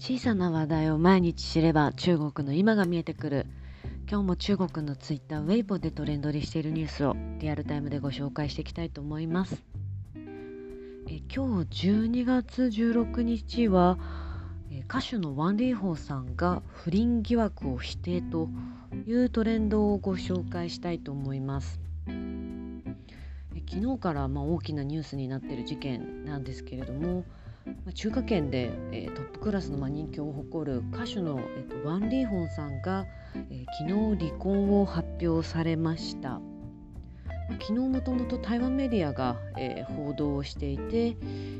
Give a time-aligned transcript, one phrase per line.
[0.00, 3.46] 小さな話題を毎日知れば中国の今が見えてくる。
[4.10, 9.62] 今日も中国のツイッターウェイボでトレンド入りしているニュースをリアルタイムでご紹介していきたいと思います。
[10.16, 13.98] え今日12月16日は
[14.88, 18.48] 歌手のワン・リーホーさんが不倫疑惑を否定と
[19.06, 21.78] いうトレンドをご紹介したいと思います。
[23.68, 27.26] 昨日からま大きなニュースになっている事件なんですけれども
[27.84, 36.30] ま中華圏で、えー、トップクラスの、ま人気を誇る歌手の、えーと、ワン・リーホンさんが、えー、昨日離婚を発表されました。
[36.30, 36.40] ま
[37.50, 41.16] あ昨日もともと台湾メディアが、えー、報道をしていて、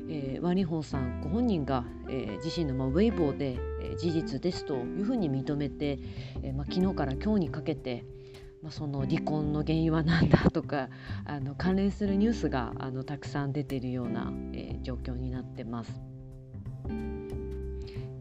[0.08, 5.98] えー、ワン・リーホンさんご本人が、えー、自身の、まウェイボーで、え事実ですというふうに認めて、
[6.42, 8.04] えまあ昨日から今日にかけて、
[8.62, 10.90] まあ、その離婚の原因は何だとか
[11.24, 16.02] あの関連するニュースがあのたくさん出ているような、えー、状況になってます。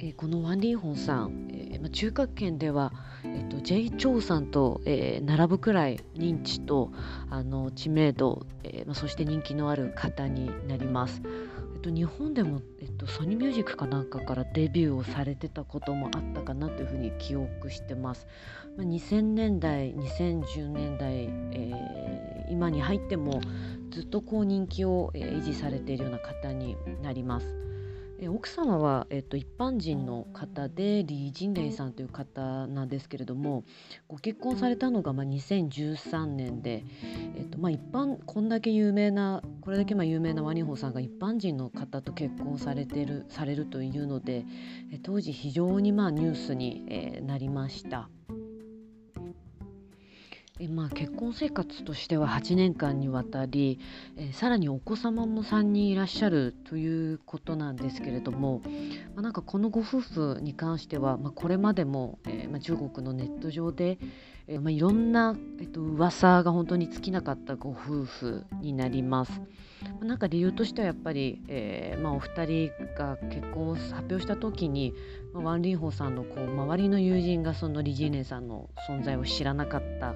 [0.01, 2.93] えー、このワン・リーホンさん、えーまあ、中華圏では、
[3.35, 6.91] えーと、ジェイ・チョウさんと、えー、並ぶくらい認知と
[7.29, 11.21] あの知名度、えーまあ、そして人気のある方になります。
[11.75, 18.27] えっと、日本でも、えっと、ソニーミュージックかなんかからデビューをされてたこともあったかなというふうに記憶してます。
[18.75, 23.39] まあ、2000年代2010年代、えー、今に入っても
[23.91, 27.47] ずっとこう人気を、えー、維持されているような方になります。
[28.21, 33.63] え奥様は、えっと、一般人の方でリー・ジンレイさんという方なんですけれども
[34.09, 36.83] ご結婚されたのが、まあ、2013年で、
[37.37, 44.45] えっとまあ、一般こんだけ有名なこれだけまあ有名なワニホーさんが一般人の方と結婚されてるされるというので、
[44.91, 48.09] え当時非常にまあニュースに、えなりました。
[50.61, 53.79] えまあ、結婚生活としては8年間にわたり、
[54.17, 58.61] えさらにお子様も3人いらっしゃるということなんですけれども、
[59.15, 63.99] まあ、なんかこのご夫婦に関しては、まあ、これまでも、えー、まあ、中国のネット上で、
[64.47, 69.31] えー、まあ、いろんな、えーと、噂が本当に尽きなかったご夫婦になります。
[69.39, 74.93] まあ、なんか理由としてはやっぱり、えーまあ、お二人が結婚を発表した時に、
[75.33, 80.15] まあ、ワン・リンホさんのこう周りの友人がそのリジーネさんの存在を知らなかった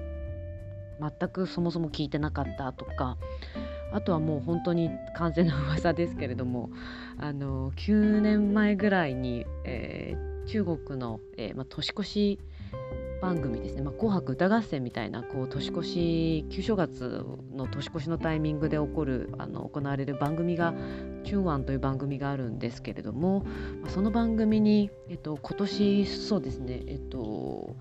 [1.00, 3.16] 全くそもそも聞いてなかったとか
[3.92, 6.70] あとはもう本当に完全な噂ですけれども
[7.18, 12.38] あの9年前ぐらいに、えー、中国の、えーまあ、年越し
[13.24, 17.24] 番組ですね「まあ、紅白歌合戦」みたいなこう年越し旧正月
[17.54, 20.74] の年越しのタイミングで起こるあの行われる番組が
[21.24, 23.44] 「中湾」という番組があるんですけれども、
[23.80, 27.76] まあ、その番組に、えっと、今年そうですねえっと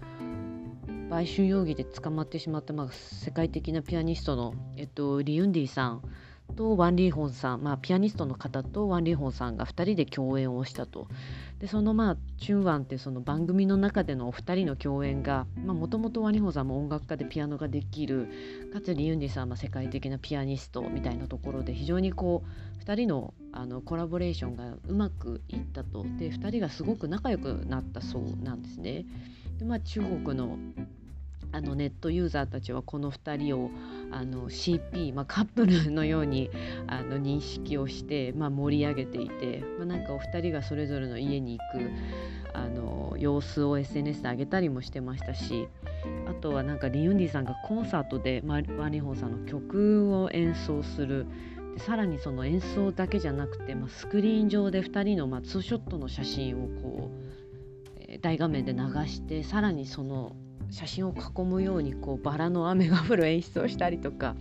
[1.14, 6.02] 売春容疑で捕まってしまった、まあ、世界的なピアニストの、えっと、リユンディさん
[6.56, 11.08] とワン・リーホンさん、まあ、ピアニストの方とワン・リーホンさんが2人で共演をしたと。
[11.60, 18.28] でそのまあチュンワンってその番組の中でのお二人の共演がもともとワン・リーホンさんも音楽家でピアノができる
[18.74, 29.06] かつリユンディさんは世界的なピアニストみたいなところで非常にこう2人のあのコラボレーションがうまくいったとで2人がすごく仲良くなったそうなんですね。
[29.60, 30.58] でまあ、中国の
[31.54, 33.72] あのネットユーザーたちはこの2人を
[34.12, 36.50] あの CP、まあ、カップルのように
[36.88, 41.92] あの認識をして、まあ、盛り上げていて、まあ、なんかお二人がそれぞれの家に行く
[42.54, 45.68] あの様子を SNS で上げたりもしてましたし
[46.28, 51.28] あとはなんかリユンディさんがコンサートで、まあ、ワニホンさんの曲を演奏する。
[51.74, 60.36] でさらにその演奏だけじゃなくて、まあ、スクリーン上で2人の、まあ、ツーショットの写真をこう、えー、大画面で流してさらにその
[60.72, 64.36] 写真を囲むようにこうバラの雨が降る演出をしたりとか。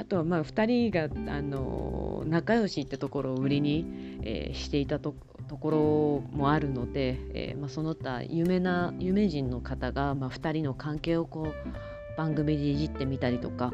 [0.00, 3.84] あとはまあ2人があの仲良しってところを売りに、
[4.22, 13.72] えー、していたところもあるので、えーまあ、その他有名な有名人の方が、まあ、2人の関係をこう番組でいじってみたりとか、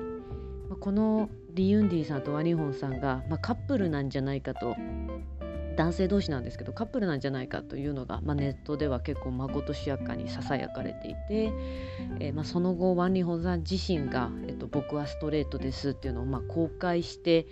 [0.70, 4.76] まあ、このリユンディさんとワニホンさんが、まあ、カップルなんじゃないかと
[5.74, 11.52] 男性同士なんですけどカップルなんじゃないかというのが、まあ、ネットでは結構まことしやかにささやかれていて、
[12.20, 17.46] えー、まあ、その後ワン・リホンさん自身が、えっと「僕はストレートです」っていうのをまあ公開して、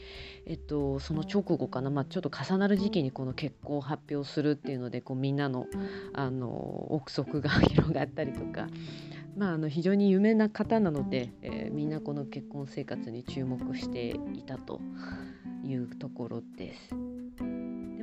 [0.46, 5.66] えっと、その直後かな、まあ、ちょっと重なる時期にこの結婚を発表するっていうのでこうみんなの
[6.12, 6.48] あの
[6.90, 8.68] 憶測が広がったりとか。
[9.34, 14.82] まあ、あの非常に有名な方なので、えー、みんなこの結婚生活に注目していたと
[15.64, 17.21] いうところです。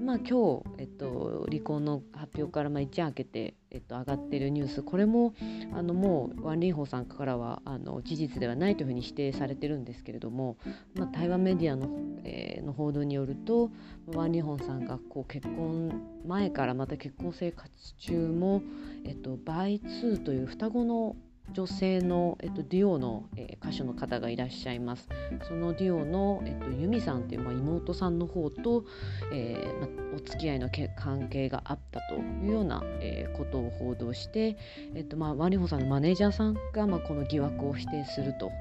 [0.09, 4.81] まあ、今日、えっと、離婚の発表からまあ一夜明けて、えっと、上がっているニュース。
[4.81, 5.35] これも
[5.71, 10.57] あのもうワン・リーホンさんからはあの事実ではないというふうに否定されてるんですけれども、
[10.95, 11.89] まあ、台湾メディアの、
[12.23, 13.69] えー、の報道によると
[14.07, 18.63] ワン・リーホンさんがこう結婚前からまた結婚生活中も、
[19.05, 21.17] えっと、バイツーという双子の
[21.53, 25.07] 女性の、えっと、デュオの、えー、歌手の方がいらっしゃいます。
[25.47, 28.85] そのデュオの、えっと、ユミさんという、まあ、妹さんの方と、
[29.31, 34.57] えーまあ、お付き合いの関係があったというような、えー、ことを報道して、
[34.95, 38.51] えっとまあ、ワンリホさんのマネージャーさんが、まあ、この疑惑を否定すると、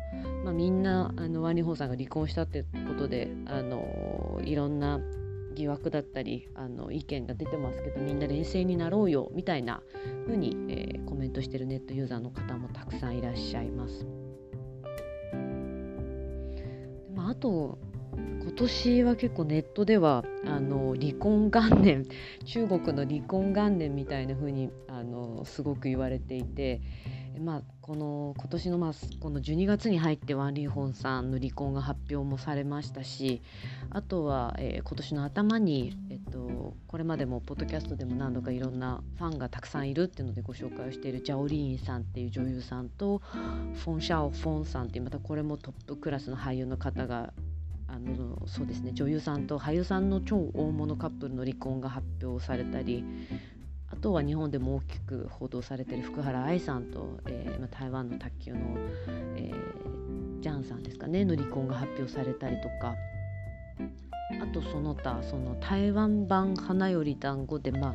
[0.45, 5.01] まあ、みんなあのワンリホさんが離婚したってことであのいろんな
[5.59, 9.83] 疑惑だったりあの意見が出てますけどみんな冷静になろうよみたいな
[10.27, 14.07] 風に、えー、コメントしてるネットユーザーの方もたくさんいらっしゃいます。
[17.15, 17.79] まあ、あと
[18.15, 22.07] 今年は結構ネットではあの離婚元年
[22.45, 26.81] 中国の離婚元年みたいな風にあにすごく言われていて、
[27.39, 33.43] まあ、この今年の、まあ、この12月に入ってワン・リーホンさんの離婚が発表もされましたし
[33.91, 43.23] あとは、えー、今年の頭に、えっと、これまでもポッドキャストでも何度かいろんなファンがたくさんいるっていうのでご紹介をしているジャオリーンさんっていう女優さんと
[43.85, 47.33] フォン・シャオ・フォンさんっていうまたこれもトップクラスの俳優の方が
[47.89, 53.03] あのそうですね女優さんと俳優さんの超大物カップルの離婚が発表されたり
[53.99, 58.61] とは日本でも大きく報道されてる福原愛さんと、えー、台湾の卓球の、
[59.37, 62.95] えー、ジャンさんですかねの離婚が発表されたりとか。
[64.43, 67.95] あとその他その台湾版「花より団子で」まあ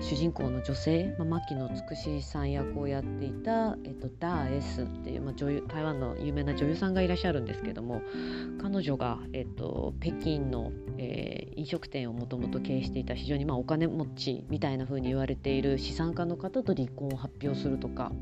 [0.00, 8.02] 主人公の女性、まあ、牧野つくしさん役をやっていた、えっと、ダーエスっていう、まあ、女優台湾の有名な女優さんがいらっしゃるんですけども
[8.60, 18.12] 彼女が、えっと、北京の、えー、飲食店をもともと経営していた非常に、まあ、お金持ちみたいな風に言われている資産家の方と離婚を発表するとか、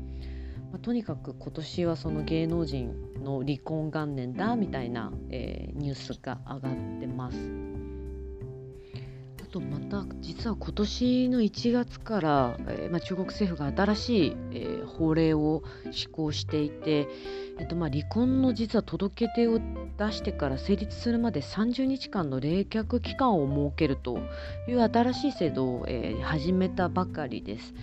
[0.71, 2.93] まあ、とにかく今年はその芸能人
[3.23, 7.62] の離婚元年だみたいな、えー、ニュースが上がってます。
[9.53, 15.61] とまた実は今年の1月から、えー、まあ、中国政府が新しい、えー、法令を
[15.91, 17.07] 施行していて、
[17.59, 24.17] えーとまあ、離婚の実は届け出を出してから成立するまで30日間の冷却期間を設けると
[24.67, 27.75] いう新しい制度を、え始めたばかりです。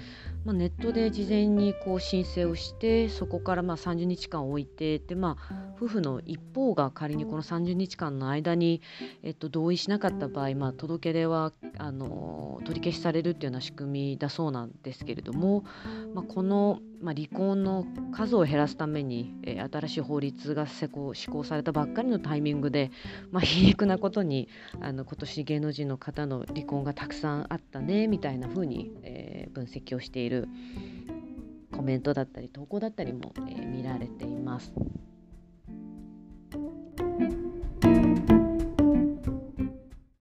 [0.45, 8.81] まあ、ネットで事前にこう申請をしてそこからまあ30日間置いてで、まあ、夫婦の一方が仮にこの30日間の間に、
[9.23, 15.65] えっと、同意しなかった場合、まあ、届け出はあの取り消しされるっていうような仕組みだそうなんですけれども、
[16.15, 22.91] まあ、この、まあ、離婚の数を減らすために、えー、新しい法律が施行施行されたばっかりのタイミングで、
[23.31, 24.49] まあ、皮肉なことに
[24.81, 30.49] あの今年芸能人の方の離婚がたくさんあったねみたいな風に、えー、分析をしている
[31.73, 34.73] コメントだったり投稿だったりも、え、見られています。